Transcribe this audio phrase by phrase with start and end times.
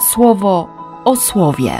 [0.00, 0.68] słowo
[1.04, 1.72] o słowie.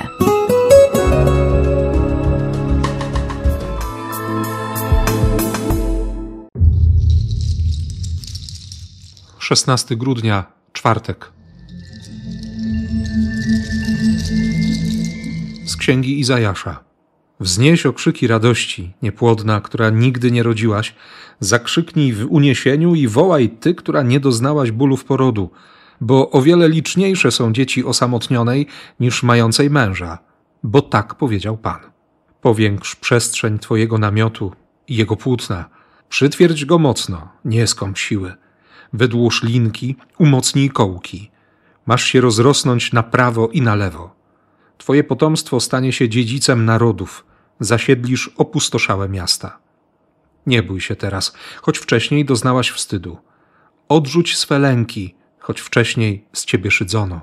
[9.38, 11.32] Szesnasty grudnia, czwartek.
[15.66, 16.80] Z księgi Izajasza.
[17.40, 20.94] Wznieś okrzyki radości, niepłodna, która nigdy nie rodziłaś.
[21.40, 25.50] Zakrzyknij w uniesieniu i wołaj ty, która nie doznałaś bólów porodu,
[26.00, 28.66] bo o wiele liczniejsze są dzieci osamotnionej
[29.00, 30.18] niż mającej męża,
[30.62, 31.80] bo tak powiedział Pan.
[32.40, 34.52] Powiększ przestrzeń Twojego namiotu
[34.88, 35.64] i jego płótna,
[36.08, 38.34] przytwierdź go mocno, nie skąp siły.
[38.92, 41.30] Wydłuż linki, umocnij kołki.
[41.86, 44.14] Masz się rozrosnąć na prawo i na lewo.
[44.78, 47.26] Twoje potomstwo stanie się dziedzicem narodów,
[47.60, 49.58] zasiedlisz opustoszałe miasta.
[50.46, 53.18] Nie bój się teraz, choć wcześniej doznałaś wstydu.
[53.88, 55.14] Odrzuć swe lęki,
[55.48, 57.20] choć wcześniej z ciebie szydzono.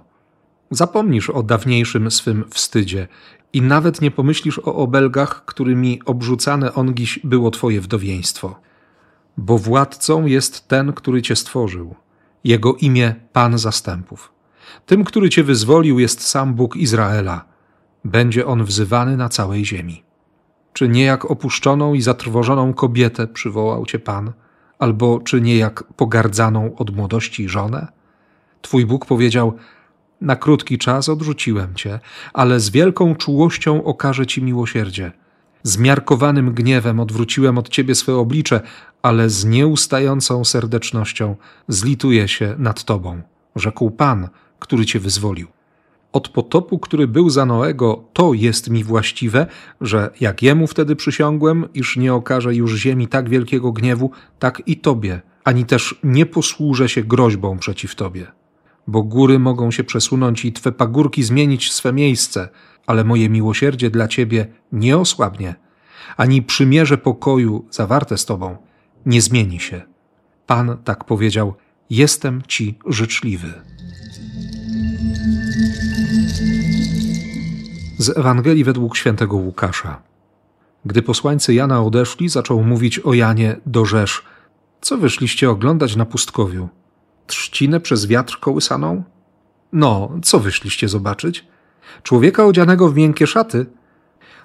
[0.71, 3.07] Zapomnisz o dawniejszym swym wstydzie
[3.53, 8.59] i nawet nie pomyślisz o obelgach, którymi obrzucane ongiś było twoje wdowieństwo.
[9.37, 11.95] Bo władcą jest ten, który cię stworzył.
[12.43, 14.31] Jego imię Pan Zastępów.
[14.85, 17.45] Tym, który cię wyzwolił, jest sam Bóg Izraela.
[18.05, 20.03] Będzie on wzywany na całej ziemi.
[20.73, 24.33] Czy nie jak opuszczoną i zatrwożoną kobietę przywołał cię Pan,
[24.79, 27.94] albo czy nie jak pogardzaną od młodości żonę?
[28.65, 29.53] Twój Bóg powiedział:
[30.21, 31.99] Na krótki czas odrzuciłem cię,
[32.33, 35.11] ale z wielką czułością okażę ci miłosierdzie.
[35.63, 38.61] Zmiarkowanym gniewem odwróciłem od ciebie swe oblicze,
[39.01, 41.35] ale z nieustającą serdecznością
[41.67, 43.21] zlituję się nad tobą,
[43.55, 45.47] rzekł Pan, który cię wyzwolił.
[46.13, 49.47] Od potopu, który był za Noego, to jest mi właściwe,
[49.81, 54.77] że jak jemu wtedy przysiągłem, iż nie okaże już ziemi tak wielkiego gniewu, tak i
[54.77, 58.44] tobie, ani też nie posłużę się groźbą przeciw tobie.
[58.87, 62.49] Bo góry mogą się przesunąć i twe pagórki zmienić swe miejsce,
[62.87, 65.55] ale moje miłosierdzie dla ciebie nie osłabnie,
[66.17, 68.57] ani przymierze pokoju zawarte z tobą
[69.05, 69.81] nie zmieni się.
[70.47, 71.53] Pan tak powiedział:
[71.89, 73.53] Jestem ci życzliwy.
[77.97, 80.01] Z Ewangelii według świętego Łukasza.
[80.85, 84.23] Gdy posłańcy Jana odeszli, zaczął mówić o Janie do Rzesz.
[84.81, 86.69] Co wyszliście oglądać na pustkowiu?
[87.55, 89.03] Trzcinę przez wiatr kołysaną?
[89.73, 91.47] No, co wyszliście zobaczyć?
[92.03, 93.65] Człowieka odzianego w miękkie szaty?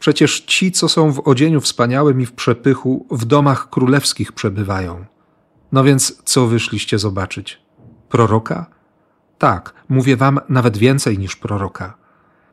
[0.01, 5.05] Przecież ci, co są w odzieniu wspaniałym i w przepychu, w domach królewskich przebywają.
[5.73, 7.63] No więc co wyszliście zobaczyć?
[8.09, 8.67] Proroka?
[9.39, 11.97] Tak, mówię wam nawet więcej niż proroka.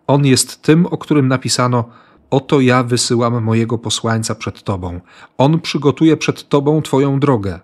[0.07, 1.89] On jest tym, o którym napisano:
[2.29, 5.01] Oto ja wysyłam mojego posłańca przed tobą.
[5.37, 7.59] On przygotuje przed tobą twoją drogę.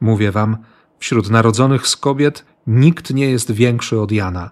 [0.00, 0.56] Mówię wam,
[0.98, 4.50] wśród narodzonych z kobiet nikt nie jest większy od Jana,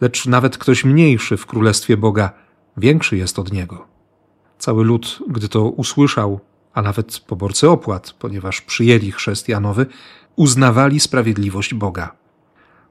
[0.00, 2.30] lecz nawet ktoś mniejszy w królestwie Boga
[2.76, 3.86] większy jest od niego.
[4.58, 6.40] Cały lud, gdy to usłyszał,
[6.74, 9.86] a nawet poborcy opłat, ponieważ przyjęli chrzest Janowy,
[10.36, 12.16] uznawali sprawiedliwość Boga.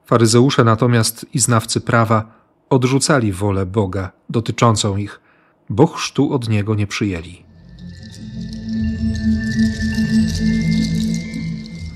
[0.04, 2.24] Faryzeusze natomiast i znawcy prawa
[2.70, 5.20] odrzucali wolę Boga dotyczącą ich,
[5.70, 7.44] bo chrztu od Niego nie przyjęli.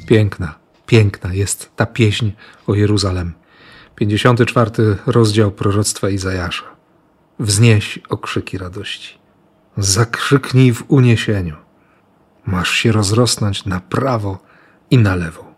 [0.07, 0.55] Piękna,
[0.87, 2.31] piękna jest ta pieśń
[2.67, 3.33] o Jeruzalem.
[3.95, 4.71] 54
[5.07, 6.65] rozdział proroctwa Izajasza.
[7.39, 9.19] Wznieś okrzyki radości.
[9.77, 11.57] Zakrzyknij w uniesieniu.
[12.47, 14.39] Masz się rozrosnąć na prawo
[14.91, 15.55] i na lewo.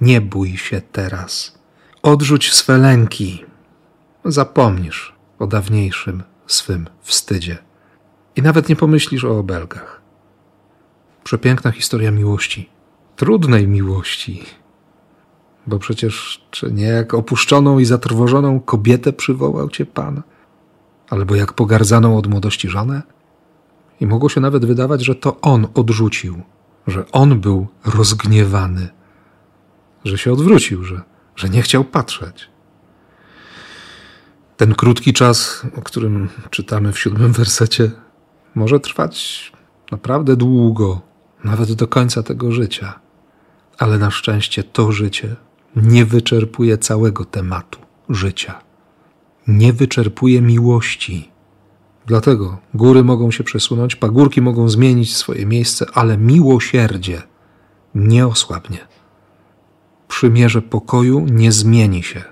[0.00, 1.58] Nie bój się teraz.
[2.02, 3.44] Odrzuć swe lęki,
[4.24, 7.58] zapomnisz o dawniejszym swym wstydzie
[8.36, 10.00] i nawet nie pomyślisz o obelgach.
[11.24, 12.70] Przepiękna historia miłości,
[13.16, 14.44] trudnej miłości,
[15.66, 20.22] bo przecież czy nie jak opuszczoną i zatrwożoną kobietę przywołał cię Pan,
[21.10, 23.02] albo jak pogardzaną od młodości żonę?
[24.00, 26.42] I mogło się nawet wydawać, że to on odrzucił,
[26.86, 28.88] że on był rozgniewany,
[30.04, 31.00] że się odwrócił, że,
[31.36, 32.50] że nie chciał patrzeć.
[34.56, 37.90] Ten krótki czas, o którym czytamy w siódmym wersecie,
[38.54, 39.52] może trwać
[39.92, 41.00] naprawdę długo,
[41.44, 43.05] nawet do końca tego życia.
[43.78, 45.36] Ale na szczęście to życie
[45.76, 47.78] nie wyczerpuje całego tematu
[48.08, 48.60] życia.
[49.46, 51.30] Nie wyczerpuje miłości.
[52.06, 57.22] Dlatego góry mogą się przesunąć, pagórki mogą zmienić swoje miejsce, ale miłosierdzie
[57.94, 58.78] nie osłabnie.
[60.08, 62.24] Przymierze pokoju nie zmieni się.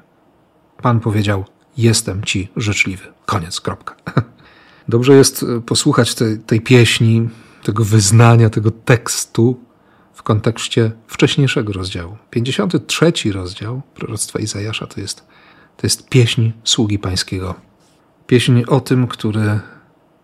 [0.82, 1.44] Pan powiedział:
[1.76, 3.04] jestem ci życzliwy.
[3.26, 3.94] Koniec, kropka.
[4.88, 7.28] Dobrze jest e, posłuchać tej, tej pieśni,
[7.62, 9.60] tego wyznania, tego tekstu
[10.14, 12.16] w kontekście wcześniejszego rozdziału.
[12.30, 15.26] 53 rozdział proroctwa Izajasza to jest
[15.76, 17.54] To jest pieśń sługi pańskiego.
[18.26, 19.60] Pieśń o tym, który,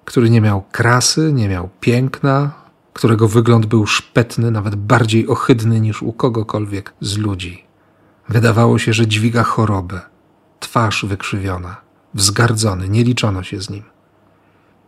[0.05, 2.51] który nie miał krasy, nie miał piękna,
[2.93, 7.65] którego wygląd był szpetny, nawet bardziej ohydny niż u kogokolwiek z ludzi.
[8.29, 10.01] Wydawało się, że dźwiga chorobę,
[10.61, 11.77] twarz wykrzywiona,
[12.15, 13.83] wzgardzony, nie liczono się z nim.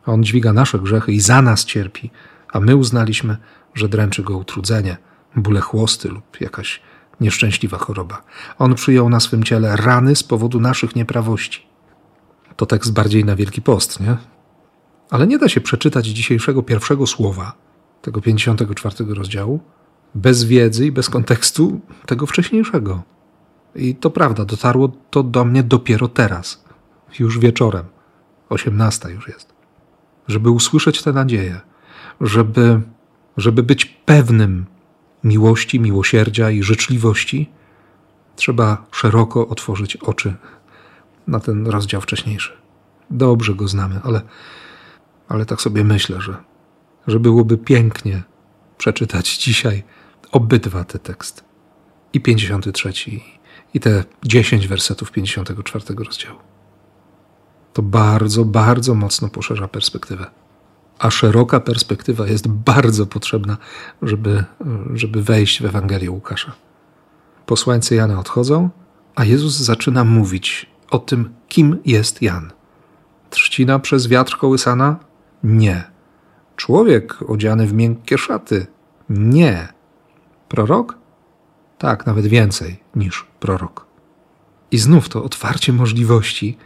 [0.06, 2.10] On dźwiga nasze grzechy i za nas cierpi,
[2.52, 3.36] a my uznaliśmy,
[3.74, 4.96] że dręczy go utrudzenie,
[5.36, 6.80] bóle chłosty lub jakaś
[7.20, 8.22] nieszczęśliwa choroba.
[8.58, 11.66] On przyjął na swym ciele rany z powodu naszych nieprawości.
[12.56, 14.16] To tekst bardziej na Wielki Post, nie?
[15.10, 17.52] Ale nie da się przeczytać dzisiejszego pierwszego słowa,
[18.02, 19.60] tego 54 rozdziału,
[20.14, 23.02] bez wiedzy i bez kontekstu tego wcześniejszego.
[23.74, 26.64] I to prawda, dotarło to do mnie dopiero teraz,
[27.18, 27.84] już wieczorem,
[28.48, 29.52] 18 już jest.
[30.28, 31.60] Żeby usłyszeć tę nadzieję,
[32.20, 32.80] żeby,
[33.36, 34.66] żeby być pewnym
[35.24, 37.50] miłości, miłosierdzia i życzliwości,
[38.36, 40.34] trzeba szeroko otworzyć oczy
[41.26, 42.52] na ten rozdział wcześniejszy.
[43.10, 44.20] Dobrze go znamy, ale,
[45.28, 46.36] ale tak sobie myślę, że,
[47.06, 48.22] że byłoby pięknie
[48.78, 49.82] przeczytać dzisiaj
[50.32, 51.42] obydwa te teksty.
[52.12, 52.92] I 53,
[53.74, 56.38] i te 10 wersetów 54 rozdziału.
[57.72, 60.30] To bardzo, bardzo mocno poszerza perspektywę.
[61.02, 63.56] A szeroka perspektywa jest bardzo potrzebna,
[64.02, 64.44] żeby,
[64.94, 66.52] żeby wejść w Ewangelię Łukasza.
[67.46, 68.70] Posłańcy Jana odchodzą,
[69.14, 72.52] a Jezus zaczyna mówić o tym, kim jest Jan.
[73.30, 74.96] Trzcina przez wiatr kołysana?
[75.44, 75.84] Nie.
[76.56, 78.66] Człowiek odziany w miękkie szaty?
[79.08, 79.68] Nie.
[80.48, 80.98] Prorok?
[81.78, 83.86] Tak, nawet więcej niż prorok.
[84.70, 86.56] I znów to otwarcie możliwości,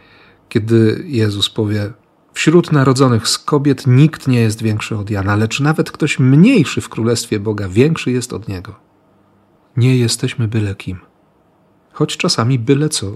[0.49, 1.91] kiedy Jezus powie:
[2.37, 6.89] Wśród narodzonych z kobiet nikt nie jest większy od Jana, lecz nawet ktoś mniejszy w
[6.89, 8.75] królestwie Boga większy jest od niego.
[9.77, 10.99] Nie jesteśmy byle kim.
[11.93, 13.15] Choć czasami byle co.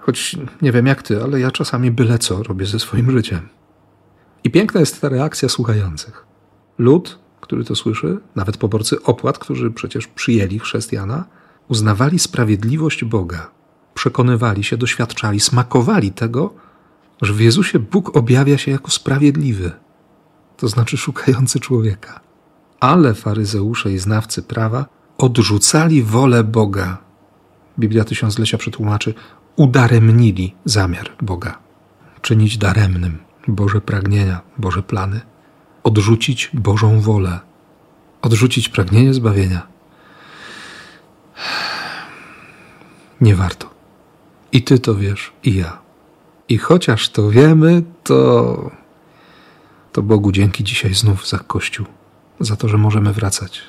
[0.00, 3.48] Choć nie wiem jak ty, ale ja czasami byle co robię ze swoim życiem.
[4.44, 6.26] I piękna jest ta reakcja słuchających.
[6.78, 11.24] Lud który to słyszy, nawet poborcy opłat, którzy przecież przyjęli chrzest Jana,
[11.68, 13.50] uznawali sprawiedliwość Boga,
[13.94, 16.67] przekonywali się, doświadczali, smakowali tego,
[17.22, 19.72] że w Jezusie Bóg objawia się jako sprawiedliwy,
[20.56, 22.20] to znaczy szukający człowieka.
[22.80, 24.86] Ale faryzeusze i znawcy prawa
[25.18, 26.98] odrzucali wolę Boga.
[27.78, 29.14] Biblia Tysiąclecia przetłumaczy,
[29.56, 31.58] udaremnili zamiar Boga.
[32.22, 33.18] Czynić daremnym
[33.48, 35.20] Boże pragnienia, Boże plany
[35.88, 37.40] odrzucić Bożą wolę,
[38.22, 39.66] odrzucić pragnienie zbawienia.
[43.20, 43.70] Nie warto.
[44.52, 45.78] I ty to wiesz, i ja.
[46.48, 48.70] I chociaż to wiemy, to,
[49.92, 51.86] to Bogu dzięki dzisiaj znów za Kościół,
[52.40, 53.62] za to, że możemy wracać,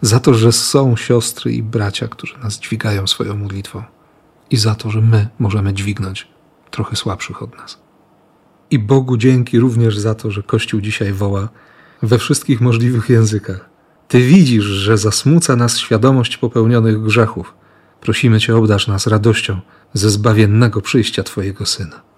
[0.00, 3.82] za to, że są siostry i bracia, którzy nas dźwigają swoją modlitwą,
[4.50, 6.28] i za to, że my możemy dźwignąć
[6.70, 7.78] trochę słabszych od nas.
[8.70, 11.48] I Bogu dzięki również za to, że Kościół dzisiaj woła
[12.02, 13.68] we wszystkich możliwych językach.
[14.08, 17.54] Ty widzisz, że zasmuca nas świadomość popełnionych grzechów.
[18.00, 19.60] Prosimy Cię, obdarz nas radością
[19.92, 22.13] ze zbawiennego przyjścia Twojego Syna.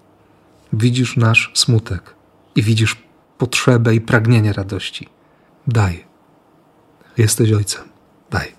[0.73, 2.15] Widzisz nasz smutek
[2.55, 2.95] i widzisz
[3.37, 5.09] potrzebę i pragnienie radości.
[5.67, 6.05] Daj.
[7.17, 7.83] Jesteś Ojcem.
[8.31, 8.55] Daj.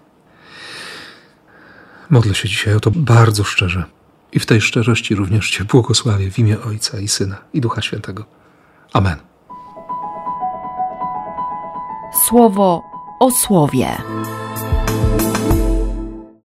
[2.10, 3.84] Modlę się dzisiaj o to bardzo szczerze.
[4.32, 8.24] I w tej szczerości również Cię błogosławię w imię Ojca i Syna i Ducha Świętego.
[8.92, 9.16] Amen.
[12.28, 12.82] Słowo
[13.20, 13.96] o słowie.